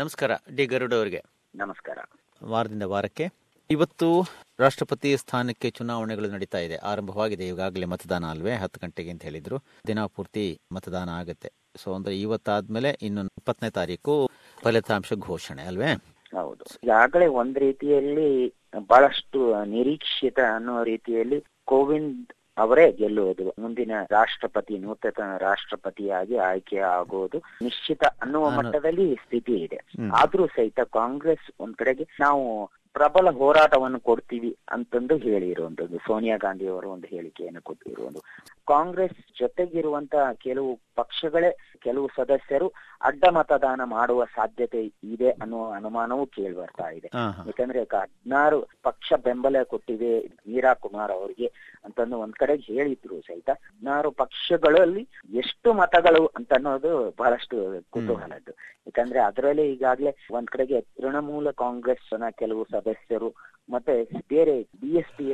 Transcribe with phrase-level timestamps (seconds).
[0.00, 1.22] ನಮಸ್ಕಾರ ಡಿ ಗರುಡ್ ಅವರಿಗೆ.
[1.54, 1.98] ನಮಸ್ಕಾರ.
[2.44, 3.28] ವಾರದಿಂದ ವಾರಕ್ಕೆ.
[3.70, 4.24] ಇವತ್ತು
[4.58, 6.76] ರಾಷ್ಟ್ರಪತಿ ಸ್ಥಾನಕ್ಕೆ ಚುನಾವಣೆಗಳು ನಡೀತಾ ಇದೆ.
[6.76, 7.48] ಆರಂಭವಾಗಿದೆ.
[7.48, 8.54] ಈಗಾಗಲೇ ಮತದಾನ ಅಲ್ವೇ?
[8.54, 9.58] ಹತ್ತು ಗಂಟೆಗೆ ಅಂತ ಹೇಳಿದ್ರು.
[9.86, 11.52] ದಿನ ಪೂರ್ತಿ ಮತದಾನ ಆಗುತ್ತೆ.
[11.76, 14.30] ಸೊ ಅಂದ್ರೆ ಇವತ್ತಾದ್ಮೇಲೆ ಇನ್ನು ಇಪ್ಪತ್ತನೇ ತಾರೀಕು
[14.62, 15.94] ಫಲಿತಾಂಶ ಘೋಷಣೆ ಅಲ್ವೇ?
[16.36, 16.64] ಹೌದು.
[16.84, 18.54] ಈಗಾಗಲೇ ಒಂದ್ ರೀತಿಯಲ್ಲಿ
[18.86, 22.26] ಬಹಳಷ್ಟು ನಿರೀಕ್ಷಿತ ಅನ್ನೋ ರೀತಿಯಲ್ಲಿ ಕೋವಿಂದ್
[22.60, 29.78] ಅವರೇ ಗೆಲ್ಲುವುದು ಮುಂದಿನ ರಾಷ್ಟ್ರಪತಿ ನೂತನ ರಾಷ್ಟ್ರಪತಿಯಾಗಿ ಆಯ್ಕೆ ಆಗುವುದು ನಿಶ್ಚಿತ ಅನ್ನುವ ಅನ್ನೋ- ಮಟ್ಟದಲ್ಲಿ ಸ್ಥಿತಿ ಇದೆ.
[30.14, 32.44] ಆದ್ರೂ ಸಹಿತ ಕಾಂಗ್ರೆಸ್ ಒಂದ್ ಕಡೆಗೆ ನಾವು
[32.94, 38.20] ಪ್ರಬಲ ಹೋರಾಟವನ್ನು ಕೊಡ್ತೀವಿ ಅಂತಂದು ಹೇಳಿರುವಂತದ್ದು ಸೋನಿಯಾ ಗಾಂಧಿ ಅವರು ಒಂದು ಹೇಳಿಕೆಯನ್ನು ಕೊಟ್ಟಿರುವುದು
[38.66, 41.50] ಕಾಂಗ್ರೆಸ್ ಜೊತೆಗಿರುವಂತಹ ಕೆಲವು ಪಕ್ಷಗಳೇ
[41.82, 42.66] ಕೆಲವು ಸದಸ್ಯರು
[43.00, 44.80] ಅಡ್ಡ ಮತದಾನ ಮಾಡುವ ಸಾಧ್ಯತೆ
[45.14, 47.08] ಇದೆ ಅನ್ನುವ ಅನುಮಾನವೂ ಕೇಳಿ ಬರ್ತಾ ಇದೆ.
[47.46, 50.10] ಯಾಕಂದ್ರೆ ಹದಿನಾರು ಪಕ್ಷ ಬೆಂಬಲ ಕೊಟ್ಟಿದೆ
[50.46, 51.48] ವೀರಾ ಕುಮಾರ್ ಅವರಿಗೆ
[51.84, 53.50] ಅಂತಂದು ಒಂದ್ ಕಡೆ ಹೇಳಿದ್ರು ಸಹಿತ.
[53.68, 55.04] ಹದಿನಾರು ಪಕ್ಷಗಳಲ್ಲಿ
[55.42, 57.56] ಎಷ್ಟು ಮತಗಳು ಅಂತ ಅನ್ನೋದು ಬಹಳಷ್ಟು
[57.90, 58.52] ಕುತೂಹಲದ್ದು.
[58.86, 62.06] ಯಾಕಂದ್ರೆ ಅದರಲ್ಲಿ ಈಗಾಗ್ಲೇ ಒಂದ್ ಕಡೆಗೆ ತೃಣಮೂಲ ಕಾಂಗ್ರೆಸ್
[62.38, 63.30] ಕೆಲವು ಸದಸ್ಯರು
[63.68, 63.94] ಮತ್ತೆ
[64.28, 65.24] ಬೇರೆ ಬಿಎಸ್ಪಿ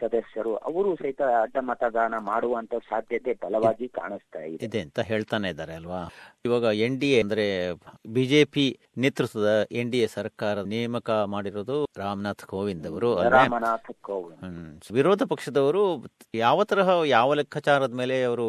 [0.00, 4.80] ಸದಸ್ಯರು ಅವರು ಸಹಿತ ಅಡ್ಡ ಮತದಾನ ಮಾಡುವಂತ ಸಾಧ್ಯತೆ ಬಲವಾಗಿ ಕಾಣಿಸ್ತಾ ಇದೆ.
[4.80, 6.00] ಅಂತ ಹೇಳ್ತಾನೆ ಇದ್ದಾರೆ ಅಲ್ವಾ?
[6.44, 7.46] ಇವಾಗ ಎನ್ ಡಿ ಎ ಅಂದ್ರೆ
[8.12, 14.44] ಬಿಜೆಪಿ ನೇತೃತ್ವದ ಎನ್ ಡಿ ಎ ಸರ್ಕಾರ ನೇಮಕ ಮಾಡಿರೋದು ರಾಮನಾಥ್ ಕೋವಿಂದ್ ಅವರು ರಾಮನಾಥ್ ಕೋವಿಂದ್.
[14.44, 14.94] ಹ್ಮ್.
[14.94, 15.84] ವಿರೋಧ ಪಕ್ಷದವರು
[16.34, 18.48] ಯಾವ ತರಹ ಯಾವ ಲೆಕ್ಕಾಚಾರದ ಮೇಲೆ ಅವರು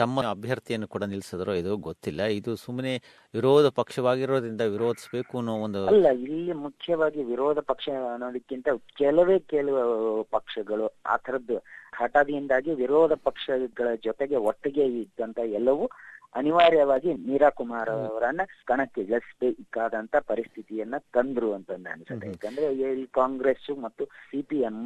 [0.00, 2.20] ತಮ್ಮ ಅಭ್ಯರ್ಥಿಯನ್ನು ಕೂಡ ನಿಲ್ಲಿಸಿದ್ರು ಇದು ಗೊತ್ತಿಲ್ಲ.
[2.38, 2.92] ಇದು ಸುಮ್ಮನೆ
[3.34, 9.82] ವಿರೋಧ ಪಕ್ಷವಾಗಿರೋದ್ರಿಂದ ವಿರೋಧಿಸಬೇಕು ಅನ್ನೋ ಒಂದು ಅಲ್ಲ ಇಲ್ಲಿ ಮುಖ್ಯವಾಗಿ ವಿರೋಧ ಪಕ್ಷ ಅನ್ನೋದಕ್ಕಿಂತ ಕೆಲವೇ ಕೆಲವು
[10.30, 11.58] ಪಕ್ಷಗಳು ಆ ತರದ್ದು
[11.94, 15.86] ಹಠದಿಂದಾಗಿ ವಿರೋಧ ಪಕ್ಷಗಳ ಜೊತೆಗೆ ಒಟ್ಟಿಗೆ ಇದ್ದಂತ ಎಲ್ಲವೂ
[16.34, 22.28] ಅನಿವಾರ್ಯವಾಗಿ ಮೀರಾ ಕುಮಾರ್ ಅವರನ್ನ ಕಣಕ್ಕೆ ಇಳಿಸಬೇಕಾದಂತ ಪರಿಸ್ಥಿತಿಯನ್ನ ತಂದ್ರು ಅಂತ ಅನ್ಸುತ್ತೆ.
[22.28, 24.76] ಯಾಕಂದ್ರೆ ಇಲ್ಲಿ ಕಾಂಗ್ರೆಸ್ ಮತ್ತು ಸಿಪಿಎಂ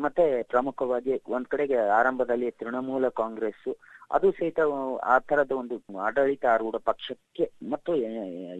[0.00, 3.66] ಮತ್ತೆ ಪ್ರಮುಖವಾಗಿ ಒಂದ್ ಕಡೆಗೆ ಆರಂಭದಲ್ಲಿ ತೃಣಮೂಲ ಕಾಂಗ್ರೆಸ್
[4.10, 4.60] ಅದು ಸಹಿತ
[5.04, 7.92] ಆ ತರದ ಒಂದು ಆಡಳಿತಾರೂಢ ಪಕ್ಷಕ್ಕೆ ಮತ್ತು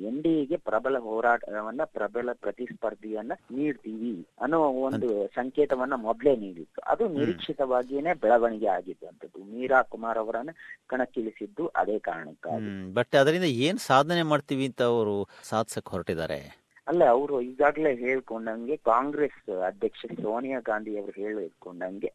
[0.09, 6.81] ಎನ್ ಡಿ ಎಗೆ ಪ್ರಬಲ ಹೋರಾಟವನ್ನ ಪ್ರಬಲ ಪ್ರತಿಸ್ಪರ್ಧಿಯನ್ನ ನೀಡ್ತೀವಿ ಅನ್ನೋ ಒಂದು ಸಂಕೇತವನ್ನ ಮೊದಲೇ ನೀಡಿತ್ತು.
[6.93, 9.45] ಅದು ನಿರೀಕ್ಷಿತವಾಗಿಯೇ ಬೆಳವಣಿಗೆ ಆಗಿದ್ದಂಥದ್ದು.
[9.45, 10.55] ಮೀರಾ ಕುಮಾರ್ ಅವರನ್ನ
[10.87, 12.93] ಕಣಕ್ಕಿಳಿಸಿದ್ದು ಅದೇ ಕಾರಣಕ್ಕಾಗಿ.
[12.95, 16.41] ಬಟ್ ಅದರಿಂದ ಏನ್ ಸಾಧನೆ ಮಾಡ್ತೀವಿ ಅಂತ ಅವರು ಸಾಧಿಸಕ್ ಹೊರಟಿದ್ದಾರೆ?
[16.87, 22.11] ಅಲ್ಲ ಅವರು ಈಗಾಗಲೇ ಹೇಳ್ಕೊಂಡಂಗೆ ಕಾಂಗ್ರೆಸ್ ಅಧ್ಯಕ್ಷ ಸೋನಿಯಾ ಗಾಂಧಿ ಅವರು ಹೇಳಿಕೊಂಡಂಗೆ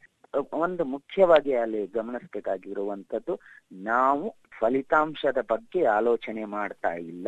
[0.53, 3.40] ಒಂದು ಮುಖ್ಯವಾಗಿ ಅಲ್ಲಿ ಗಮನಿಸಬೇಕಾಗಿರುವಂತದ್ದು
[3.72, 7.28] ನಾವು ಫಲಿತಾಂಶದ ಬಗ್ಗೆ ಆಲೋಚನೆ ಮಾಡ್ತಾ ಇಲ್ಲ.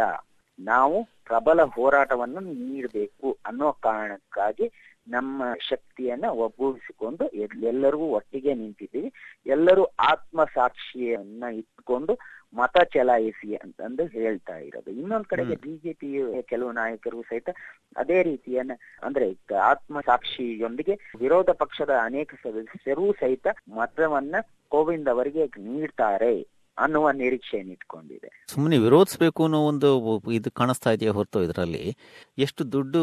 [0.60, 4.66] ನಾವು ಪ್ರಬಲ ಹೋರಾಟವನ್ನು ನೀಡಬೇಕು ಅನ್ನೋ ಕಾರಣಕ್ಕಾಗಿ
[5.08, 9.10] ನಮ್ಮ ಶಕ್ತಿಯನ್ನ ಒಗ್ಗೂಡಿಸಿಕೊಂಡು ಎಲ್- ಎಲ್ಲರಿಗೂ ಒಟ್ಟಿಗೆ ನಿಂತಿದ್ದೀವಿ.
[9.46, 12.14] ಎಲ್ಲರೂ ಆತ್ಮ ಸಾಕ್ಷಿಯನ್ನ ಇಟ್ಕೊಂಡು
[12.54, 14.92] ಮತ ಚಲಾಯಿಸಿ ಅಂತಂದು ಹೇಳ್ತಾ ಇರೋದು.
[14.92, 16.10] ಇನ್ನೊಂದ್ ಕಡೆಗೆ ಬಿಜೆಪಿ
[16.42, 17.50] ಕೆಲವು ನಾಯಕರು ಸಹಿತ
[17.96, 19.28] ಅದೇ ರೀತಿಯನ್ನ ಅಂದ್ರೆ
[19.64, 24.36] ಆತ್ಮ ಸಾಕ್ಷಿಯೊಂದಿಗೆ ವಿರೋಧ ಪಕ್ಷದ ಅನೇಕ ಸದಸ್ಯರೂ ಸಹಿತ ಮತವನ್ನ
[24.70, 26.34] ಕೋವಿಂದ್ ಅವರಿಗೆ ನೀಡ್ತಾರೆ
[26.78, 29.90] ಅನ್ನುವ ನಿರೀಕ್ಷೆಯನ್ನು ಇಟ್ಕೊಂಡಿದೆ ಸುಮ್ಮನೆ ವಿರೋಧಿಸಬೇಕು ಅನ್ನೋ ಒಂದು
[30.32, 31.98] ಇದು ಕಾಣಿಸ್ತಾ ಇದೆಯಾ ಹೊರತು ಇದರಲ್ಲಿ.
[32.38, 33.02] ಎಷ್ಟು ದುಡ್ಡು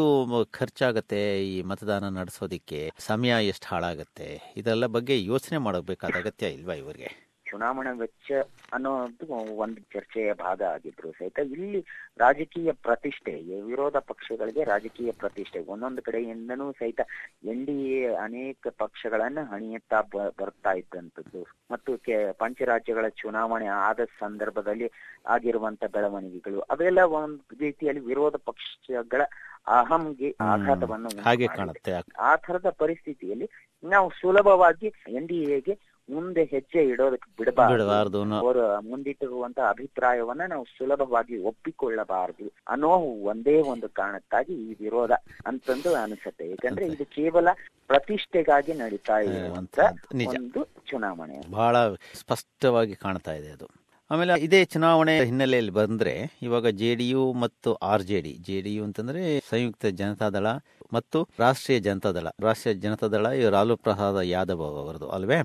[0.50, 2.90] ಖರ್ಚಾಗತ್ತೆ ಈ ಮತದಾನ ನಡೆಸೋದಿಕ್ಕೆ?
[2.98, 4.54] ಸಮಯ ಎಷ್ಟು ಹಾಳಾಗತ್ತೆ?
[4.56, 7.27] ಇದೆಲ್ಲ ಬಗ್ಗೆ ಯೋಚನೆ ಮಾಡಬೇಕಾದ ಅಗತ್ಯ ಇಲ್ವಾ ಇವರಿಗೆ?
[7.50, 8.32] ಚುನಾವಣಾ ವೆಚ್ಚ
[8.72, 9.26] ಅನ್ನೋದು
[9.56, 11.38] ಒಂದು ಚರ್ಚೆಯ ಭಾಗ ಆಗಿದ್ರು ಸಹಿತ.
[11.38, 11.80] ಇಲ್ಲಿ
[12.18, 17.00] ರಾಜಕೀಯ ಪ್ರತಿಷ್ಠೆ ವಿರೋಧ ಪಕ್ಷಗಳಿಗೆ ರಾಜಕೀಯ ಪ್ರತಿಷ್ಠೆ ಒಂದೊಂದು ಕಡೆಯಿಂದನೂ ಸಹಿತ
[17.44, 21.46] ಎನ್ ಡಿ ಎ ಅನೇಕ ಪಕ್ಷಗಳನ್ನ ಹಣಿಯುತ್ತಾ ಬ- ಬರ್ತಾ ಇದ್ದಂಥದ್ದು.
[21.70, 24.90] ಮತ್ತು ಕೆ ಪಂಚರಾಜ್ಯಗಳ ಚುನಾವಣೆ ಆದ ಸಂದರ್ಭದಲ್ಲಿ
[25.26, 26.60] ಆಗಿರುವಂತ ಬೆಳವಣಿಗೆಗಳು.
[26.60, 29.20] ಅವೆಲ್ಲ ಒಂದು ರೀತಿಯಲ್ಲಿ ವಿರೋಧ ಪಕ್ಷಗಳ
[29.66, 31.92] ಅಹಂಗೆ ಆಘಾತವನ್ನು ಹಾಗೆ ಕಾಣುತ್ತೆ.
[32.18, 33.50] ಆ ತರದ ಪರಿಸ್ಥಿತಿಯಲ್ಲಿ
[33.84, 38.22] ನಾವು ಸುಲಭವಾಗಿ ಎನ್ ಡಿ ಎಗೆ ಮುಂದೆ ಹೆಜ್ಜೆ ಇಡೋದಕ್ಕೆ ಬಿಡಬಾರದು.
[38.38, 42.52] ಅವರ ಮುಂದಿಟ್ಟಿರುವಂತ ಅಭಿಪ್ರಾಯವನ್ನ ನಾವು ಸುಲಭವಾಗಿ ಒಪ್ಪಿಕೊಳ್ಳಬಾರದು.
[42.68, 42.88] ಅನ್ನೋ
[43.30, 45.12] ಒಂದೇ ಒಂದು ಕಾರಣಕ್ಕಾಗಿ ಈ ವಿರೋಧ
[45.46, 46.50] ಅಂತಂದು ಅನಿಸುತ್ತೆ.
[46.50, 47.48] ಯಾಕಂದ್ರೆ ಇದು ಕೇವಲ
[47.86, 49.78] ಪ್ರತಿಷ್ಠೆಗಾಗಿ ನಡೀತಾ ಇರುವಂತ
[50.14, 50.28] ನಿಜ.
[50.28, 51.50] ಒಂದು ಚುನಾವಣೆ.
[51.50, 51.76] ಬಹಳ
[52.14, 53.68] ಸ್ಪಷ್ಟವಾಗಿ ಕಾಣ್ತಾ ಇದೆ ಅದು.
[54.10, 58.32] ಆಮೇಲೆ ಇದೇ ಚುನಾವಣೆ ಹಿನ್ನೆಲೆಯಲ್ಲಿ ಬಂದ್ರೆ ಇವಾಗ ಜೆ ಡಿ ಯು ಮತ್ತು R J D.
[58.40, 60.46] J D U ಅಂತಂದ್ರೆ ಸಂಯುಕ್ತ ಜನತಾದಳ
[60.92, 62.26] ಮತ್ತು ರಾಷ್ಟ್ರೀಯ ಜನತಾದಳ.
[62.40, 65.36] ರಾಷ್ಟ್ರೀಯ ಜನತಾದಳ ದಳ ಲಾಲು ಪ್ರಸಾದ್ ಯಾದವ್ ಅವರದು ಅಲ್ವೇ?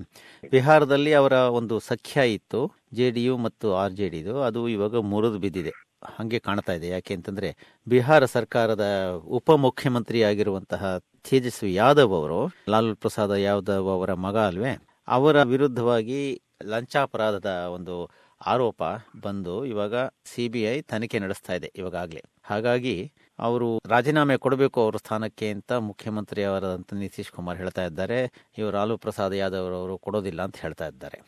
[0.50, 5.72] ಬಿಹಾರದಲ್ಲಿ ಅವರ ಒಂದು ಸಖ್ಯ ಇತ್ತು, ಜೆ ಡಿ ಮತ್ತು ಆರ್ ಜೆ ಡಿದು ಅದು ಇವಾಗ ಮುರಿದು ಬಿದ್ದಿದೆ.
[6.16, 6.88] ಹಂಗೆ ಕಾಣ್ತಾ ಇದೆ.
[6.88, 7.56] ಯಾಕೆ ಅಂತಂದ್ರೆ,
[7.88, 8.84] ಬಿಹಾರ ಸರ್ಕಾರದ
[9.26, 14.78] ಉಪಮುಖ್ಯಮಂತ್ರಿ ಆಗಿರುವಂತಹ ತೇಜಸ್ವಿ ಯಾದವ್ ಅವರು, ಲಾಲು ಪ್ರಸಾದ ಯಾದವ್ ಅವರ ಮಗ ಅಲ್ವೇ?
[15.08, 18.10] ಅವರ ವಿರುದ್ಧವಾಗಿ ಲಂಚಾಪರಾಧದ ಒಂದು
[18.46, 18.82] ಆರೋಪ
[19.22, 19.94] ಬಂದು ಇವಾಗ
[20.24, 27.32] ಸಿಬಿಐ ತನಿಖೆ ನಡೆಸ್ತಾ ಇದೆ ಇವಾಗಲೇ ಹಾಗಾಗಿ ಅವರು ರಾಜೀನಾಮೆ ಕೊಡಬೇಕು ಅವರ ಸ್ಥಾನಕ್ಕೆ ಅಂತ ಮುಖ್ಯಮಂತ್ರಿ ಅವರಂತ ನಿತೀಶ್
[27.32, 28.50] ಕುಮಾರ್ ಹೇಳ್ತಾ ಇದ್ದಾರೆ.
[28.58, 31.20] ಇವರು ಲಾಲು ಪ್ರಸಾದ್ ಯಾದವ್ ಅವರು ಕೊಡೋದಿಲ್ಲ ಅಂತ ಹೇಳ್ತಾ ಇದ್ದಾರೆ.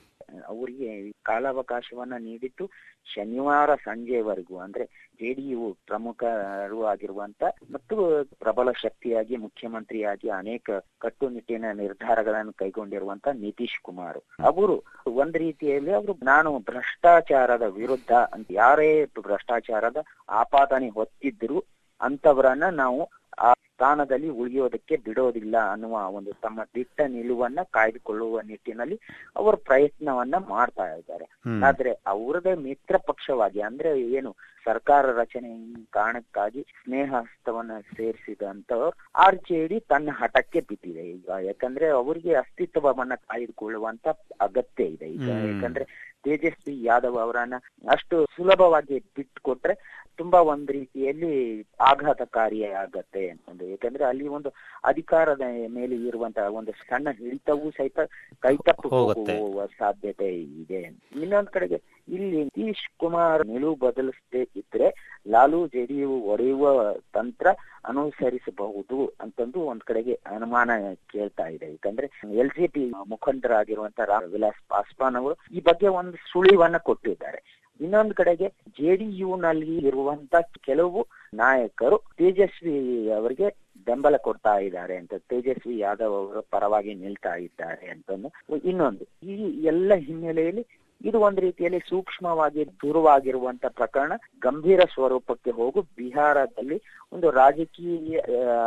[0.49, 2.71] ಅವರಿಗೆ ಕಾಲಾವಕಾಶವನ್ನ ನೀಡಿದ್ದು
[3.15, 4.85] ಶನಿವಾರ ಸಂಜೆವರೆಗೂ, ಅಂದ್ರೆ
[5.21, 7.97] ಜೆಡಿಯು ಪ್ರಮುಖರು ಆಗಿರುವಂತ ಮತ್ತು
[8.39, 14.19] ಪ್ರಬಲ ಶಕ್ತಿಯಾಗಿ, ಮುಖ್ಯಮಂತ್ರಿಯಾಗಿ ಅನೇಕ ಕಟ್ಟುನಿಟ್ಟಿನ ನಿರ್ಧಾರಗಳನ್ನು ಕೈಗೊಂಡಿರುವಂತ ನಿತೀಶ್ ಕುಮಾರ್.
[14.41, 19.97] ಅವರು ಒಂದ್ ರೀತಿಯಲ್ಲಿ ಅವರು ನಾನು ಭ್ರಷ್ಟಾಚಾರದ ವಿರುದ್ಧ ಅಂತ ಯಾರೇ ಭ್ರಷ್ಟಾಚಾರದ
[20.29, 23.01] ಆಪಾದನೆ ಹೊತ್ತಿದ್ರು ಅಂತವರನ್ನ ನಾವು
[23.39, 28.97] ಆ ಸ್ಥಾನದಲ್ಲಿ ಉಳಿಯೋದಕ್ಕೆ ಬಿಡೋದಿಲ್ಲ ಅನ್ನುವ ಒಂದು ತಮ್ಮ ದಿಟ್ಟ ನಿಲುವನ್ನ ಕಾಯ್ದುಕೊಳ್ಳುವ ನಿಟ್ಟಿನಲ್ಲಿ
[29.37, 31.27] ಅವರು ಪ್ರಯತ್ನವನ್ನ ಮಾಡ್ತಾ ಇದ್ದಾರೆ.
[31.65, 34.31] ಆದ್ರೆ ಅವರದೇ ಮಿತ್ರ ಪಕ್ಷವಾಗಿ ಅಂದ್ರೆ ಏನು
[34.67, 35.51] ಸರ್ಕಾರ ರಚನೆ
[35.91, 41.29] ಕಾರಣಕ್ಕಾಗಿ ಸ್ನೇಹ ಹಸ್ತವನ್ನ ಸೇರಿಸಿದಂತವ್ರು ಆರ್ ಜೆ ಡಿ ತನ್ನ ಹಠಕ್ಕೆ ಬಿದ್ದಿದೆ ಈಗ.
[41.43, 44.07] ಯಾಕಂದ್ರೆ ಅವರಿಗೆ ಅಸ್ತಿತ್ವವನ್ನ ಕಾಯ್ದುಕೊಳ್ಳುವಂತ
[44.41, 45.29] ಅಗತ್ಯ ಇದೆ ಈಗ.
[45.47, 45.87] ಯಾಕಂದ್ರೆ
[46.25, 47.57] ತೇಜಸ್ವಿ ಯಾದವ್ ಅವರನ್ನ
[47.89, 49.75] ಅಷ್ಟು ಸುಲಭವಾಗಿ ಬಿಟ್ಕೊಟ್ರೆ
[50.19, 51.33] ತುಂಬಾ ಒಂದ್ ರೀತಿಯಲ್ಲಿ
[51.81, 53.65] ಆಘಾತಕಾರಿಯಾಗತ್ತೆ ಅಂತಂದು.
[53.69, 54.51] ಯಾಕಂದ್ರೆ ಅಲ್ಲಿ ಒಂದು
[54.85, 57.99] ಅಧಿಕಾರದ ಮೇಲೆ ಇರುವಂತಹ ಒಂದು ಸಣ್ಣ ಹಿಡಿತವೂ ಸಹಿತ
[58.41, 60.29] ಕೈತಪ್ಪು ತಪ್ಪು ಹೋಗುವ ಸಾಧ್ಯತೆ
[60.63, 60.83] ಇದೆ.
[61.23, 64.89] ಇನ್ನೊಂದ್ ಕಡೆಗೆ ಇಲ್ಲಿ ನಿತೀಶ್ ಕುಮಾರ್ ನಿಲುವು ಬದಲಿಸದೇ ಇದ್ರೆ
[65.29, 67.47] ಲಾಲು ಜೆಡಿಯು ಒಡೆಯುವ ತಂತ್ರ
[67.85, 70.71] ಅನುಸರಿಸಬಹುದು ಅಂತಂದು ಒಂದ್ ಕಡೆಗೆ ಅನುಮಾನ
[71.13, 71.67] ಕೇಳ್ತಾ ಇದೆ.
[71.71, 77.41] ಯಾಕಂದ್ರೆ ಎಲ್ ಜೆ ಪಿ ಮುಖಂಡರಾಗಿರುವಂತಹ ರಾಮ್ ವಿಲಾಸ್ ಪಾಸ್ವಾನ್ ಅವರು ಈ ಬಗ್ಗೆ ಒಂದು ಸುಳಿವನ್ನ ಕೊಟ್ಟಿದ್ದಾರೆ.
[77.81, 80.35] ಇನ್ನೊಂದು ಕಡೆಗೆ ಜೆಡಿಯು ನಲ್ಲಿ ಇರುವಂತ
[80.69, 81.01] ಕೆಲವು
[81.41, 82.75] ನಾಯಕರು ತೇಜಸ್ವಿ
[83.19, 83.49] ಅವರಿಗೆ
[83.87, 88.29] ಬೆಂಬಲ ಕೊಡ್ತಾ ಇದ್ದಾರೆ ಅಂತ, ತೇಜಸ್ವಿ ಯಾದವ್ ಅವರ ಪರವಾಗಿ ನಿಲ್ತಾ ಇದ್ದಾರೆ ಅಂತಂದು
[88.71, 89.05] ಇನ್ನೊಂದು.
[89.23, 89.35] ಈ
[89.73, 90.65] ಎಲ್ಲ ಹಿನ್ನೆಲೆಯಲ್ಲಿ
[91.01, 94.13] ಇದು ಒಂದು ರೀತಿಯಲ್ಲಿ ಸೂಕ್ಷ್ಮವಾಗಿ ದೂರವಾಗಿರುವಂತ ಪ್ರಕರಣ.
[94.47, 96.79] ಗಂಭೀರ ಸ್ವರೂಪಕ್ಕೆ ಹೋಗು, ಬಿಹಾರದಲ್ಲಿ
[97.13, 98.21] ಒಂದು ರಾಜಕೀಯ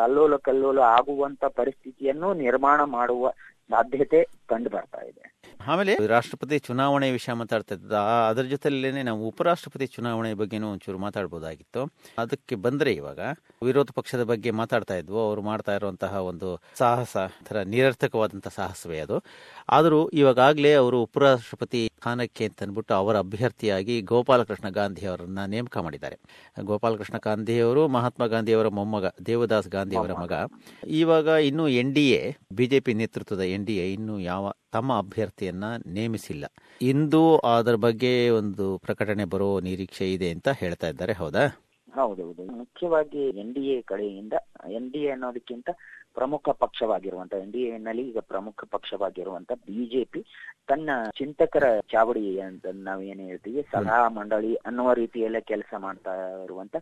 [0.06, 3.32] ಅಲ್ಲೋಲ ಕಲ್ಲೋಲ ಆಗುವಂತ ಪರಿಸ್ಥಿತಿಯನ್ನು ನಿರ್ಮಾಣ ಮಾಡುವ
[3.72, 4.20] ಸಾಧ್ಯತೆ
[4.52, 5.26] ಕಂಡು ಬರ್ತಾ ಇದೆ.
[5.68, 7.92] ಆಮೇಲೆ ರಾಷ್ಟ್ರಪತಿ ಚುನಾವಣೆ ವಿಷಯ ಮಾತಾಡ್ತಾ ಇದ್ದ
[8.30, 11.84] ಅದರ ಜೊತೆಲೇನೆ ನಾವು ಉಪರಾಷ್ಟ್ರಪತಿ ಚುನಾವಣೆ ಬಗ್ಗೆನೂ ಒಂಚೂರು ಮಾತಾಡ್ಬೋದಾಗಿತ್ತು.
[12.18, 13.20] ಅದಕ್ಕೆ ಬಂದ್ರೆ ಇವಾಗ
[13.64, 19.24] ವಿರೋಧ ಪಕ್ಷದ ಬಗ್ಗೆ ಮಾತಾಡ್ತಾ ಇದ್ವು ಅವರು ಮಾಡ್ತಾ ಇರುವಂತಹ ಒಂದು ಸಾಹಸ ಥರ ನಿರರ್ಥಕವಾದಂತಹ ಸಾಹಸವೇ ಅದು.
[19.70, 26.20] ಆದರೂ ಇವಾಗಲೇ ಅವರು ಉಪರಾಷ್ಟ್ರಪತಿ ಸ್ಥಾನಕ್ಕೆ ಅಂತ ಅಂದ್ಬಿಟ್ಟು ಅವರ ಅಭ್ಯರ್ಥಿಯಾಗಿ ಗೋಪಾಲಕೃಷ್ಣ ಗಾಂಧಿ ಅವರನ್ನ ನೇಮಕ ಮಾಡಿದ್ದಾರೆ.
[26.64, 30.34] ಗೋಪಾಲಕೃಷ್ಣ ಗಾಂಧಿ ಅವರು ಮಹಾತ್ಮ ಗಾಂಧಿ ಅವರ ಮೊಮ್ಮಗ ದೇವದಾಸ್ ಗಾಂಧಿ ಅವರ ಮಗ.
[30.88, 36.46] ಇವಾಗ ಇನ್ನು ಎನ್ ಡಿ ಎ ಬಿಜೆಪಿ ನೇತೃತ್ವದ ಎನ್ ಡಿ ಎ ಇನ್ನು ಯಾವ ತಮ್ಮ ಅಭ್ಯರ್ಥಿಯನ್ನ ನೇಮಿಸಿಲ್ಲ.
[36.82, 37.22] ಇಂದು
[37.54, 41.46] ಅದರ ಬಗ್ಗೆ ಒಂದು ಪ್ರಕಟಣೆ ಬರೋ ನಿರೀಕ್ಷೆ ಇದೆ ಅಂತ ಹೇಳ್ತಾ ಇದ್ದಾರೆ ಹೌದಾ?
[41.94, 42.44] ಹೌದೌದು.
[42.60, 44.36] ಮುಖ್ಯವಾಗಿ ಎನ್ ಡಿ ಎ ಕಡೆಯಿಂದ
[44.78, 45.70] ಎನ್ ಡಿ ಎ ಅನ್ನೋದಕ್ಕಿಂತ
[46.16, 50.22] ಪ್ರಮುಖ ಪಕ್ಷವಾಗಿರುವಂತ ಎನ್ ಡಿ ಎನಲ್ಲಿ ಈಗ ಪ್ರಮುಖ ಪಕ್ಷವಾಗಿರುವಂತ ಬಿಜೆಪಿ
[50.70, 50.90] ತನ್ನ
[51.20, 56.14] ಚಿಂತಕರ ಚಾವಡಿ ಅಂತ ನಾವೇನು ಏನ್ ಹೇಳ್ತೀವಿ ಸಲಹಾ ಮಂಡಳಿ ಅನ್ನುವ ರೀತಿಯಲ್ಲೇ ಕೆಲಸ ಮಾಡ್ತಾ
[56.46, 56.76] ಇರುವಂತ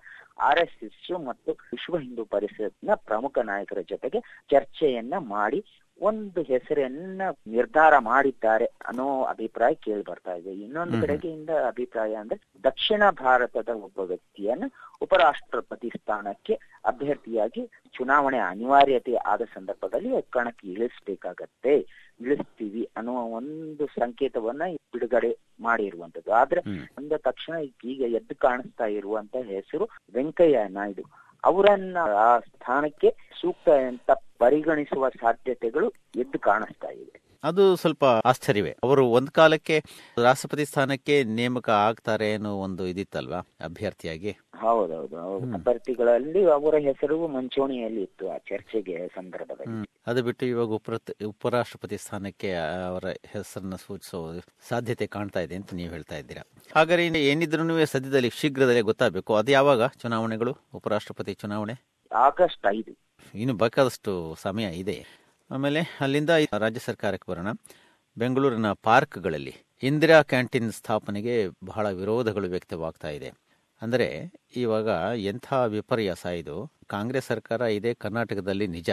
[0.48, 5.62] ಆರ್ ಎಸ್ ಎಸ್ ಮತ್ತು ವಿಶ್ವ ಹಿಂದೂ ಪರಿಷತ್ನ ಪ್ರಮುಖ ನಾಯಕರ ಜೊತೆಗೆ ಚರ್ಚೆಯನ್ನ ಮಾಡಿ
[6.02, 10.96] ಒಂದು ಹೆಸರನ್ನ ನಿರ್ಧಾರ ಮಾಡಿದ್ದಾರೆ ಅನ್ನೋ ಅಭಿಪ್ರಾಯ ಕೇಳಿ ಬರ್ತಾ ಇದೆ ಇನ್ನೊಂದು.
[11.02, 14.68] ಕಡೆಗೆಯಿಂದ ಅಭಿಪ್ರಾಯ ಅಂದ್ರೆ ದಕ್ಷಿಣ ಭಾರತದ ಒಬ್ಬ ವ್ಯಕ್ತಿಯನ್ನ
[15.02, 16.54] ಉಪರಾಷ್ಟ್ರಪತಿ ಸ್ಥಾನಕ್ಕೆ
[16.86, 17.64] ಅಭ್ಯರ್ಥಿಯಾಗಿ
[17.94, 21.74] ಚುನಾವಣೆ ಅನಿವಾರ್ಯತೆ ಆದ ಸಂದರ್ಭದಲ್ಲಿ ಕಣಕ್ಕೆ ಇಳಿಸ್ಬೇಕಾಗತ್ತೆ
[22.20, 26.62] ಇಳಿಸ್ತೀವಿ ಅನ್ನುವ ಒಂದು ಸಂಕೇತವನ್ನ ಬಿಡುಗಡೆ ಮಾಡಿರುವಂತದ್ದು ಆದ್ರೆ.
[26.98, 31.06] ಅಂದ ತಕ್ಷಣ ಈಗ ಎದ್ದು ಕಾಣಿಸ್ತಾ ಇರುವಂತ ಹೆಸರು ವೆಂಕಯ್ಯ ನಾಯ್ಡು
[31.46, 38.76] ಅವರನ್ನ ಆ ಸ್ಥಾನಕ್ಕೆ ಸೂಕ್ತ ಅಂತ ಪರಿಗಣಿಸುವ ಸಾಧ್ಯತೆಗಳು ಎದ್ದು ಕಾಣಿಸ್ತಾ ಇವೆ ಅದು ಸ್ವಲ್ಪ ಆಶ್ಚರ್ಯವೇ.
[38.84, 39.84] ಅವರು ಒಂದ್ ಕಾಲಕ್ಕೆ
[40.24, 44.38] ರಾಷ್ಟ್ರಪತಿ ಸ್ಥಾನಕ್ಕೆ ನೇಮಕ ಆಗ್ತಾರೆ ಅನ್ನೋ ಒಂದು ಇದಿತ್ತಲ್ವಾ ಅಭ್ಯರ್ಥಿಯಾಗಿ?
[44.62, 45.18] ಹೌದೌದು.
[45.54, 49.90] ಅಭ್ಯರ್ಥಿಗಳಲ್ಲಿ ಅವರ ಹೆಸರು ಮುಂಚೂಣಿಯಲ್ಲಿ ಇತ್ತು ಆ ಚರ್ಚೆಗೆ ಸಂದರ್ಭದಲ್ಲಿ.
[50.08, 50.96] ಅದು ಬಿಟ್ಟು ಇವಾಗ ಉಪರ
[51.26, 52.54] ಉಪರಾಷ್ಟ್ರಪತಿ ಸ್ಥಾನಕ್ಕೆ
[52.88, 54.40] ಅವರ ಹೆಸರನ್ನ ಸೂಚಿಸುವ
[54.70, 56.44] ಸಾಧ್ಯತೆ ಕಾಣ್ತಾ ಇದೆ ಅಂತ ನೀವು ಹೇಳ್ತಾ ಇದ್ದೀರಾ.
[56.76, 59.36] ಹಾಗಾದ್ರೆ ಇನ್ನು ಏನಿದ್ರು ಸದ್ಯದಲ್ಲಿ ಶೀಘ್ರದಲ್ಲೇ ಗೊತ್ತಾಗಬೇಕು.
[59.36, 61.76] ಅದು ಯಾವಾಗ ಚುನಾವಣೆಗಳು ಉಪರಾಷ್ಟ್ರಪತಿ ಚುನಾವಣೆ?
[62.12, 62.94] ಆಗಸ್ಟ್ ಐದು.
[63.34, 64.98] ಇನ್ನು ಬೇಕಾದಷ್ಟು ಸಮಯ ಇದೆ.
[65.52, 67.48] ಆಮೇಲೆ ಅಲ್ಲಿಂದ ರಾಜ್ಯ ಸರ್ಕಾರಕ್ಕೆ ಬರೋಣ.
[68.18, 73.30] ಬೆಂಗಳೂರಿನ ಪಾರ್ಕ್ಗಳಲ್ಲಿ ಇಂದಿರಾ ಕ್ಯಾಂಟೀನ್ ಸ್ಥಾಪನೆಗೆ ಬಹಳ ವಿರೋಧಗಳು ವ್ಯಕ್ತವಾಗ್ತಾ ಇದೆ.
[73.82, 74.08] ಅಂದರೆ
[74.56, 74.88] ಇವಾಗ
[75.18, 76.72] ಎಂಥ ವಿಪರ್ಯಾಸ ಇದು?
[76.88, 78.90] ಕಾಂಗ್ರೆಸ್ ಸರ್ಕಾರ ಇದೆ ಕರ್ನಾಟಕದಲ್ಲಿ ನಿಜ.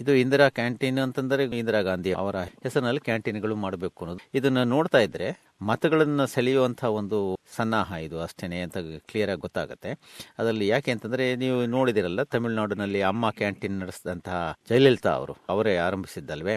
[0.00, 4.30] ಇದು ಇಂದಿರಾ ಕ್ಯಾಂಟೀನ್ ಅಂತಂದರೆ ಇಂದಿರಾ ಗಾಂಧಿ ಅವರ ಹೆಸರಿನಲ್ಲಿ ಕ್ಯಾಂಟೀನ್ಗಳು ಮಾಡಬೇಕು ಅನ್ನೋದು.
[4.34, 9.90] ಇದನ್ನ ನೋಡ್ತಾ ಇದ್ರೆ ಮತಗಳನ್ನ ಸೆಳೆಯುವಂತಹ ಒಂದು ಸನ್ನಾಹ ಇದು ಅಷ್ಟೇನೆ ಅಂತ ಕ್ಲಿಯರ್ ಆಗಿ ಗೊತ್ತಾಗುತ್ತೆ.
[10.38, 16.56] ಅದರಲ್ಲಿ ಯಾಕೆ ಅಂತಂದ್ರೆ ನೀವು ನೋಡಿದಿರಲ್ಲ ತಮಿಳುನಾಡಿನಲ್ಲಿ ಅಮ್ಮ ಕ್ಯಾಂಟೀನ್ ನಡೆಸಿದಂತಹ ಜಯಲಲಿತಾ ಅವರು ಅವರೇ ಆರಂಭಿಸಿದ್ದಲ್ವೇ?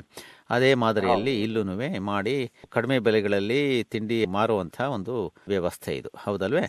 [0.50, 1.64] ಅದೇ ಮಾದರಿಯಲ್ಲಿ ಇಲ್ಲೂ
[2.00, 6.10] ಮಾಡಿ ಕಡಿಮೆ ಬೆಲೆಗಳಲ್ಲಿ ತಿಂಡಿ ಮಾರುವಂತಹ ಒಂದು ವ್ಯವಸ್ಥೆ ಇದು.
[6.18, 6.62] ಹೌದಲ್ವೇ?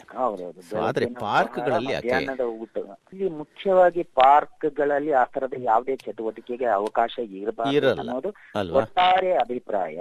[0.82, 1.94] ಆದ್ರೆ ಬೆಳಗ್ಗಿನ ಪಾರ್ಕ್ಗಳಲ್ಲಿ?
[1.94, 2.76] ಮಧ್ಯಾಹ್ನದ ಊಟ
[3.12, 8.00] ಇಲ್ಲಿ ಮುಖ್ಯವಾಗಿ ಪಾರ್ಕ್ಗಳಲ್ಲಿ ಆ ತರದ ಯಾವುದೇ ಚಟುವಟಿಕೆಗೆ ಅವಕಾಶ ಇರಬಾರದು.
[8.00, 8.30] ಅನ್ನೋದು
[8.72, 9.96] ಒಟ್ಟಾರೆ ಅಭಿಪ್ರಾಯ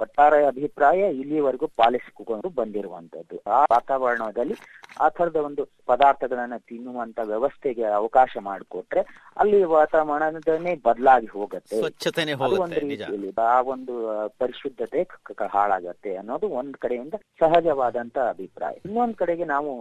[0.00, 3.36] ಒಟ್ಟಾರೆ ಅಭಿಪ್ರಾಯ ಇಲ್ಲಿವರೆಗೂ ಪಾಲಿಸಿಕೊಂಡು ಬಂದಿರುವಂತದ್ದು.
[3.46, 4.56] ಆ ವಾತಾವರಣದಲ್ಲಿ
[5.00, 9.02] ಆ ತರದ ಒಂದು ಪದಾರ್ಥಗಳನ್ನ ತಿನ್ನುವಂತ ವ್ಯವಸ್ಥೆಗೆ ಅವಕಾಶ ಮಾಡಿಕೊಟ್ರೆ
[9.36, 11.76] ಅಲ್ಲಿ ವಾತಾವರಣನೇ ಬದಲಾಗಿ ಹೋಗುತ್ತೆ.
[12.58, 13.94] ಒಂದು ರೀತಿಯಲ್ಲಿ ಆ ಒಂದು
[14.38, 15.02] ಪರಿಶುದ್ಧತೆ
[15.50, 18.74] ಹಾಳಾಗತ್ತೆ ಅನ್ನೋದು ಒಂದ್ ಕಡೆಯಿಂದ ಸಹಜವಾದಂತ ಅಭಿಪ್ರಾಯ.
[18.84, 19.72] ಇನ್ನೊಂದ್ ಕಡೆಗೆ ನಾವು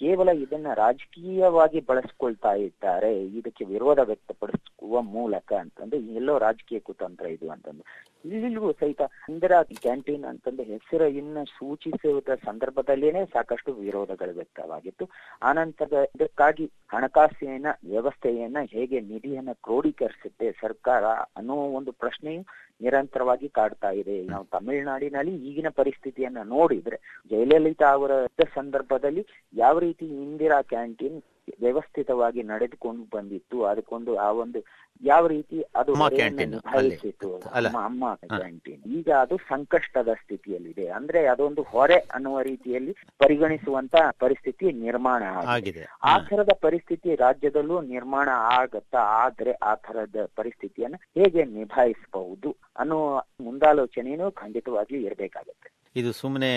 [0.00, 3.10] ಕೇವಲ ಇದನ್ನ ರಾಜಕೀಯವಾಗಿ ಬಳಸ್ಕೊಳ್ತಾ ಇದ್ದಾರೆ.
[3.38, 7.86] ಇದಕ್ಕೆ ವಿರೋಧ ವ್ಯಕ್ತಪಡಿಸುವ ಮೂಲಕ ಅಂತಂದ್ರೆ ಎಲ್ಲೋ ರಾಜಕೀಯ ಕುತಂತ್ರ ಇದು ಅಂತಂದ್ರೆ.
[8.24, 15.08] ಇಲ್ಲಿಗೂ ಸಹಿತ ಇಂದಿರಾ ಕ್ಯಾಂಟೀನ್ ಅಂತಂದು ಹೆಸರು ಇನ್ನ ಸೂಚಿಸುವುದರ ಸಂದರ್ಭದಲ್ಲೇನೆ ಸಾಕಷ್ಟು ವಿರೋಧಗಳು ವ್ಯಕ್ತವಾಗಿತ್ತು.
[15.42, 22.42] ಆನಂತರ ಇದಕ್ಕಾಗಿ ಹಣಕಾಸಿನ ವ್ಯವಸ್ಥೆಯನ್ನ ಹೇಗೆ ನಿಧಿಯನ್ನ ಕ್ರೋಢೀಕರಿಸುತ್ತೆ ಸರ್ಕಾರ ಅನ್ನೋ ಒಂದು ಪ್ರಶ್ನೆಯು
[22.80, 24.22] ನಿರಂತರವಾಗಿ ಕಾಡ್ತಾ ಇದೆ.
[24.22, 28.12] ನಾವು ತಮಿಳುನಾಡಿನಲ್ಲಿ ಈಗಿನ ಪರಿಸ್ಥಿತಿಯನ್ನ ನೋಡಿದ್ರೆ ಜಯಲಲಿತಾ ಅವರ
[28.54, 31.22] ಸಂದರ್ಭದಲ್ಲಿ ಯಾವ ರೀತಿ ಇಂದಿರಾ ಕ್ಯಾಂಟೀನ್
[31.60, 33.64] ವ್ಯವಸ್ಥಿತವಾಗಿ ನಡೆದುಕೊಂಡು ಬಂದಿತ್ತು.
[33.64, 34.60] ಅದಕ್ಕೊಂದು ಆ ಒಂದು
[35.02, 37.36] ಯಾವ ರೀತಿ ಅದು ಭಾವಿಸಿತ್ತು
[37.84, 40.88] ಅಮ್ಮ ಕ್ಯಾಂಟೀನ್ ಈಗ ಅದು ಸಂಕಷ್ಟದ ಸ್ಥಿತಿಯಲ್ಲಿದೆ.
[40.88, 45.52] ಅಂದ್ರೆ ಅದೊಂದು ಹೊರೆ ಅನ್ನುವ ರೀತಿಯಲ್ಲಿ ಪರಿಗಣಿಸುವಂತ ಪರಿಸ್ಥಿತಿ ನಿರ್ಮಾಣ ಆಗಿದೆ.
[45.52, 45.84] ಆಗಿದೆ.
[46.02, 48.98] ಆ ತರದ ಪರಿಸ್ಥಿತಿ ರಾಜ್ಯದಲ್ಲೂ ನಿರ್ಮಾಣ ಆಗತ್ತಾ?
[48.98, 55.78] ಆದ್ರೆ ಆ ತರದ ಪರಿಸ್ಥಿತಿಯನ್ನ ಹೇಗೆ ನಿಭಾಯಿಸಬಹುದು ಅನ್ನೋ ಮುಂದಾಲೋಚನೆಯೂ ಖಂಡಿತವಾಗಿಯೂ ಇರಬೇಕಾಗುತ್ತೆ.
[55.96, 56.50] ಇದು ಸುಮ್ಮನೆ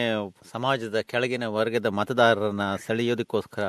[0.51, 3.63] ಸಮಾಜದ ಕೆಳಗಿನ ವರ್ಗದ ಮತದಾರರನ್ನ ಸೆಳೆಯೋದಕ್ಕೋಸ್ಕರ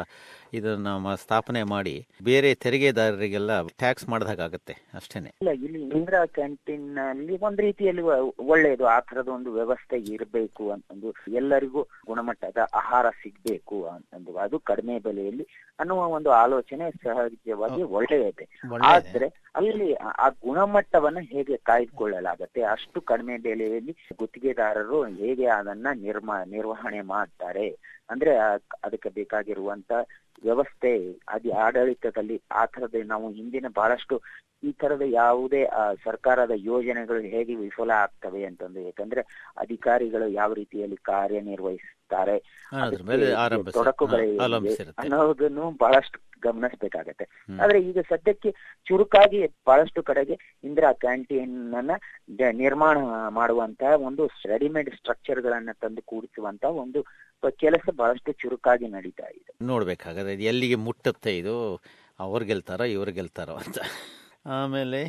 [0.53, 5.29] ಇದನ್ನ ಸ್ಥಾಪನೆ ಮಾಡಿ ಬೇರೆ ತೆರಿಗೆದಾರರಿಗೆಲ್ಲ ಟ್ಯಾಕ್ಸ್ ಮಾಡಿದಾಗತ್ತೆ ಅಷ್ಟೇನೆ.
[5.29, 8.03] ಇಲ್ಲ ಇಲ್ಲಿ ಇಂದಿರಾ ಕ್ಯಾಂಟೀನ್ನಲ್ಲಿ ಒಂದ್ ರೀತಿಯಲ್ಲಿ
[8.47, 15.47] ಒಳ್ಳೆಯದು ಆ ತರದ ಒಂದು ವ್ಯವಸ್ಥೆ ಇರಬೇಕು ಅಂತಂದು ಎಲ್ಲರಿಗೂ ಗುಣಮಟ್ಟದ ಆಹಾರ ಸಿಗ್ಬೇಕು ಅಂತಂದು ಅದು ಕಡಿಮೆ ಬೆಲೆಯಲ್ಲಿ
[15.81, 18.47] ಅನ್ನುವ ಒಂದು ಆಲೋಚನೆ ಸಹಜವಾಗಿ ಒಳ್ಳೆಯದೇ.
[18.83, 27.69] ಆದ್ರೆ ಅಲ್ಲಿ ಆ- ಗುಣಮಟ್ಟವನ್ನ ಹೇಗೆ ಕಾಯ್ದುಕೊಳ್ಳಲಾಗತ್ತೆ ಅಷ್ಟು ಕಡಿಮೆ ಬೆಲೆಯಲ್ಲಿ ಗುತ್ತಿಗೆದಾರರು ಹೇಗೆ ಅದನ್ನ ನಿರ್ಮಾ ನಿರ್ವಹಣೆ ಮಾಡ್ತಾರೆ?
[28.11, 28.37] ಅಂದ್ರೆ
[28.85, 29.93] ಅದಕ್ಕೆ ಬೇಕಾಗಿರುವಂತ
[30.43, 30.93] ವ್ಯವಸ್ಥೆ
[31.29, 34.17] ಅದಿ ಆಡಳಿತದಲ್ಲಿ ಆ ತರದ ನಾವು ಹಿಂದಿನ ಬಹಳಷ್ಟು
[34.63, 35.61] ಈ ತರದ ಯಾವುದೇ
[36.05, 39.23] ಸರ್ಕಾರದ ಯೋಜನೆಗಳು ಹೇಗೆ ವಿಫಲ ಆಗ್ತವೆ ಅಂತಂದು ಯಾಕಂದ್ರೆ
[39.57, 42.37] ಅಧಿಕಾರಿಗಳು ಯಾವ ರೀತಿಯಲ್ಲಿ ಕಾರ್ಯನಿರ್ವಹಿಸುತ್ತಾರೆ
[43.73, 47.25] ತೊಡಕುಗಳಿವೆ ಅನ್ನೋದನ್ನು ಬಹಳಷ್ಟು ಗಮನಿಸಬೇಕಾಗತ್ತೆ.
[47.61, 48.51] ಆದ್ರೆ ಈಗ ಸದ್ಯಕ್ಕೆ
[48.87, 50.35] ಚುರುಕಾಗಿ ಬಹಳಷ್ಟು ಕಡೆಗೆ
[50.65, 51.93] ಇಂದಿರಾ ಕ್ಯಾಂಟೀನ್ ಅನ್ನ
[52.53, 52.97] ನಿರ್ಮಾಣ
[53.29, 57.03] ಮಾಡುವಂತಹ ಒಂದು ರೆಡಿಮೇಡ್ ಸ್ಟ್ರಕ್ಚರ್ ಗಳನ್ನ ತಂದು ಕೂಡಿಸುವಂತ ಒಂದು
[57.51, 59.53] ಕೆಲಸ ಬಹಳಷ್ಟು ಚುರುಕಾಗಿ ನಡೀತಾ ಇದೆ.
[59.63, 61.57] ನೋಡ್ಬೇಕಾಗದೆ ಎಲ್ಲಿಗೆ ಮುಟ್ಟುತ್ತೆ ಇದು?
[62.21, 63.79] ಅವ್ರು ಗೆಲ್ತಾರೋ, ಇವ್ರು ಗೆಲ್ತಾರೋ ಅಂತ.
[64.47, 65.01] ಆಮೇಲೆ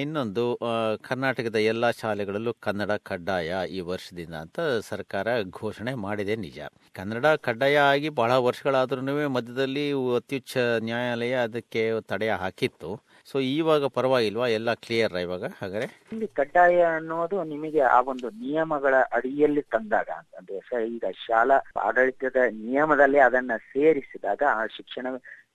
[0.00, 0.58] ಇನ್ನೊಂದು
[1.02, 6.58] ಕರ್ನಾಟಕದ ಎಲ್ಲ ಶಾಲೆಗಳಲ್ಲೂ ಕನ್ನಡ ಕಡ್ಡಾಯ ಈ ವರ್ಷದಿಂದ ಅಂತ ಸರ್ಕಾರ ಘೋಷಣೆ ಮಾಡಿದೆ ನಿಜ.
[6.92, 12.90] ಕನ್ನಡ ಕಡ್ಡಾಯ ಆಗಿ ಬಹಳ ವರ್ಷಗಳಾದ್ರೂ ಮಧ್ಯದಲ್ಲಿ ಅತ್ಯುಚ್ಚ ನ್ಯಾಯಾಲಯ ಅದಕ್ಕೆ ತಡೆ ಹಾಕಿತ್ತು.
[13.30, 14.46] ಸೊ ಇವಾಗ ಪರವಾಗಿಲ್ವಾ?
[14.48, 15.44] ಎಲ್ಲ ಕ್ಲಿಯರ್ ಇವಾಗ?
[15.44, 16.08] ಹಾಗಾದ್ರೆ?
[16.12, 20.08] ಇಲ್ಲಿ ಕಡ್ಡಾಯ ಅನ್ನೋದು ನಿಮಗೆ ಆ ಒಂದು ನಿಯಮಗಳ ಅಡಿಯಲ್ಲಿ ತಂದಾಗ,
[20.38, 25.06] ಅಂದ್ರೆ ಈಗ ಶಾಲಾ ಆಡಳಿತದ ನಿಯಮದಲ್ಲಿ ಅದನ್ನ ಸೇರಿಸಿದಾಗ ಆ ಶಿಕ್ಷಣ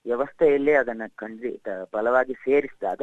[0.06, 1.52] ವ್ಯವಸ್ಥೆಯಲ್ಲಿ ಅದನ್ನ ಕಂಡ್ರಿ
[1.94, 3.02] ಬಲವಾಗಿ ಸೇರಿಸಿದಾಗ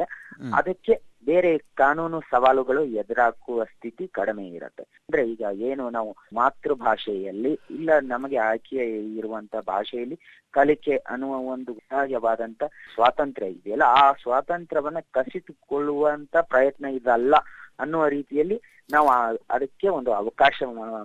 [0.53, 0.93] ಅದಕ್ಕೆ
[1.27, 8.85] ಬೇರೆ ಕಾನೂನು ಸವಾಲುಗಳು ಎದುರಾಗುವ ಸ್ಥಿತಿ ಕಡಿಮೆ ಇರುತ್ತೆ ಅಂದ್ರೆ ಈಗ ಏನು ನಾವು ಮಾತೃಭಾಷೆಯಲ್ಲಿ ಇಲ್ಲ ನಮಗೆ ಆಯ್ಕೆ
[9.17, 10.17] ಇರುವಂತ ಭಾಷೆಯಲ್ಲಿ
[10.53, 17.35] ಕಲಿಕೆ ಅನ್ನುವ ಒಂದು ಸಹಜವಾದಂತ ಸ್ವಾತಂತ್ರ್ಯ ಇದೆಯಲ್ಲ ಆ ಸ್ವಾತಂತ್ರ್ಯವನ್ನ ಕಸಿತುಕೊಳ್ಳುವಂತ ಪ್ರಯತ್ನ ಇದಲ್ಲ
[17.79, 18.57] ಅನ್ನುವ ರೀತಿಯಲ್ಲಿ
[18.89, 20.57] ನಾವು ಆ- ಅದಕ್ಕೆ ಒಂದು ಅವಕಾಶ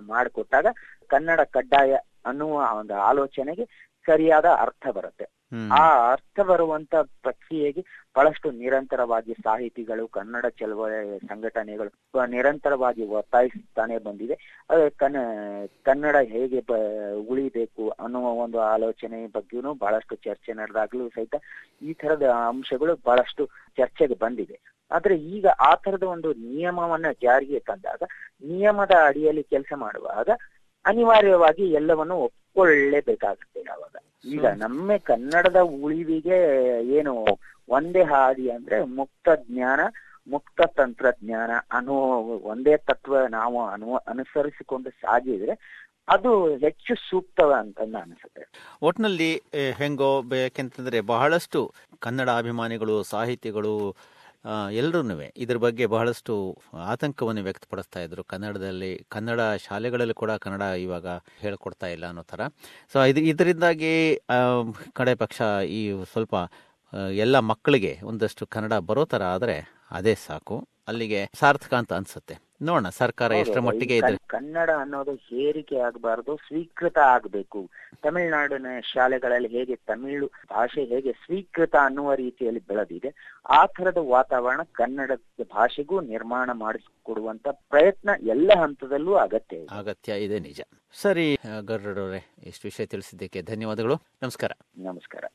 [0.07, 0.67] ಮಾಡಿಕೊಟ್ಟಾಗ
[1.09, 1.93] ಕನ್ನಡ ಕಡ್ಡಾಯ
[2.25, 3.65] ಅನ್ನುವ ಒಂದು ಆಲೋಚನೆಗೆ
[4.05, 5.25] ಸರಿಯಾದ ಅರ್ಥ ಬರುತ್ತೆ.
[5.51, 7.81] ಆ ಅರ್ಥ ಬರುವಂತ ಪ್ರಕ್ರಿಯೆಗೆ
[8.15, 11.91] ಬಹಳಷ್ಟು ನಿರಂತರವಾಗಿ ಸಾಹಿತಿಗಳು, ಕನ್ನಡ ಚಳವಳಿ ಸಂಘಟನೆಗಳು
[12.31, 14.35] ನಿರಂತರವಾಗಿ ಒತ್ತಾಯಿಸ್ತಾನೆ ಬಂದಿದೆ.
[15.01, 15.17] ಕನ್ನ
[15.85, 16.59] ಕನ್ನಡ ಹೇಗೆ
[17.31, 21.35] ಉಳಿಬೇಕು ಅನ್ನುವ ಒಂದು ಆಲೋಚನೆ ಬಗ್ಗೆನೂ ಬಹಳಷ್ಟು ಚರ್ಚೆ ನಡೆದಾಗ್ಲೂ ಸಹಿತ
[21.81, 23.45] ಈ ತರದ ಅಂಶಗಳು ಬಹಳಷ್ಟು
[23.77, 24.57] ಚರ್ಚೆಗೆ ಬಂದಿದೆ.
[24.91, 28.01] ಆದ್ರೆ ಈಗ ಆ ತರದ ಒಂದು ನಿಯಮವನ್ನ ಜಾರಿಗೆ ತಂದಾಗ,
[28.43, 30.29] ನಿಯಮದ ಅಡಿಯಲ್ಲಿ ಕೆಲಸ ಮಾಡುವಾಗ
[30.85, 32.17] ಅನಿವಾರ್ಯವಾಗಿ ಎಲ್ಲವನ್ನು
[32.59, 36.37] ಒಪ್ಕೊಳ್ಳೇಬೇಕಾಗುತ್ತೆ ಅವಾಗ ಈಗ ನಮ್ಮ ಕನ್ನಡದ ಉಳಿವಿಗೆ
[36.97, 37.13] ಏನು
[37.69, 39.81] ಒಂದೇ ಹಾದಿ ಅಂದ್ರೆ ಮುಕ್ತ ಜ್ಞಾನ
[40.27, 41.95] ಮುಕ್ತ ತಂತ್ರಜ್ಞಾನ ಅನ್ನೋ
[42.43, 45.53] ಒಂದೇ ತತ್ವ ನಾವು ಅನು ಅನುಸರಿಸಿಕೊಂಡು ಸಾಗಿದ್ರೆ
[46.07, 48.43] ಅದು ಹೆಚ್ಚು ಸೂಕ್ತವ ಅಂತ ಅನಿಸುತ್ತೆ.
[48.81, 49.31] ಒಟ್ನಲ್ಲಿ
[49.77, 51.59] ಹೆಂಗೋ ಬೇಕೆಂತಂದ್ರೆ ಬಹಳಷ್ಟು
[51.99, 53.73] ಕನ್ನಡ ಅಭಿಮಾನಿಗಳು ಸಾಹಿತಿಗಳು
[54.71, 58.23] ಎಲ್ಲರೂ ಇದ್ರ ಬಗ್ಗೆ ಬಹಳಷ್ಟು ಆತಂಕವನ್ನು ವ್ಯಕ್ತಪಡಿಸ್ತಾ ಇದ್ರು.
[58.23, 61.07] ಕನ್ನಡದಲ್ಲಿ, ಕನ್ನಡ ಶಾಲೆಗಳಲ್ಲಿ ಕೂಡ ಕನ್ನಡ ಇವಾಗ
[61.39, 62.41] ಹೇಳ್ಕೊಡ್ತಾ ಇಲ್ಲ ಅನ್ನೋ ಥರ.
[62.93, 64.21] ಸೊ ಇದು, ಇದರಿಂದಾಗಿ
[64.93, 66.35] ಕಡೆ ಪಕ್ಷ ಈ ಸ್ವಲ್ಪ
[67.13, 70.67] ಎಲ್ಲ ಮಕ್ಕಳಿಗೆ ಒಂದಷ್ಟು ಕನ್ನಡ ಬರೋ ಥರ ಆದರೆ ಅದೇ ಸಾಕು.
[70.87, 72.35] ಅಲ್ಲಿಗೆ ಸಾರ್ಥಕ ಅಂತ ಅನ್ಸುತ್ತೆ.
[72.61, 77.69] ನೋಡೋಣ ಸರ್ಕಾರ ಎಷ್ಟರ ಮಟ್ಟಿಗೆ ಇದೆ ಕನ್ನಡ ಅನ್ನೋದು ಹೇರಿಕೆ ಆಗಬಾರದು ಸ್ವೀಕೃತ ಆಗಬೇಕು.
[78.03, 83.13] ತಮಿಳುನಾಡಿನ ಶಾಲೆಗಳಲ್ಲಿ ಹೇಗೆ ತಮಿಳು ಭಾಷೆ ಹೇಗೆ ಸ್ವೀಕೃತ ಅನ್ನುವ ರೀತಿಯಲ್ಲಿ ಬೆಳೆದಿದೆ
[83.49, 90.61] ಆ ತರದ ವಾತಾವರಣ ಕನ್ನಡ ಭಾಷೆಗೂ ನಿರ್ಮಾಣ ಮಾಡಿಸಿಕೊಡುವಂತ ಪ್ರಯತ್ನ ಎಲ್ಲ ಹಂತದಲ್ಲೂ ಅಗತ್ಯ ಅಗತ್ಯ ಇದೆ ನಿಜ.
[90.93, 93.95] ಸರಿ ಗರುಡರವರೇ ಇಷ್ಟು ವಿಷಯ ತಿಳಿಸಿದ್ದಕ್ಕೆ ಧನ್ಯವಾದಗಳು.
[94.21, 94.51] ನಮಸ್ಕಾರ.
[94.77, 95.25] ನಮಸ್ಕಾರ.